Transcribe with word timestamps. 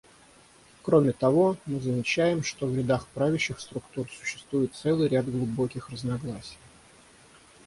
Кроме 0.81 1.11
того, 1.11 1.57
мы 1.67 1.79
замечаем, 1.79 2.41
что 2.41 2.65
в 2.65 2.75
рядах 2.75 3.05
правящих 3.09 3.59
структур 3.59 4.09
существует 4.09 4.73
целый 4.73 5.07
ряд 5.07 5.29
глубоких 5.31 5.91
разногласий. 5.91 6.57